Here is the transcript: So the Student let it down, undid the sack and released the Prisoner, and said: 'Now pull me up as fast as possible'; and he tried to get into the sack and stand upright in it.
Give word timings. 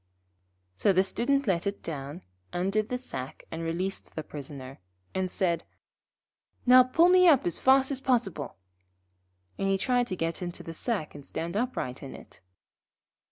So 0.77 0.91
the 0.93 1.03
Student 1.03 1.45
let 1.45 1.67
it 1.67 1.83
down, 1.83 2.23
undid 2.51 2.89
the 2.89 2.97
sack 2.97 3.43
and 3.51 3.61
released 3.61 4.15
the 4.15 4.23
Prisoner, 4.23 4.79
and 5.13 5.29
said: 5.29 5.63
'Now 6.65 6.81
pull 6.81 7.07
me 7.09 7.27
up 7.27 7.45
as 7.45 7.59
fast 7.59 7.91
as 7.91 8.01
possible'; 8.01 8.57
and 9.59 9.67
he 9.67 9.77
tried 9.77 10.07
to 10.07 10.15
get 10.15 10.41
into 10.41 10.63
the 10.63 10.73
sack 10.73 11.13
and 11.13 11.23
stand 11.23 11.55
upright 11.55 12.01
in 12.01 12.15
it. 12.15 12.41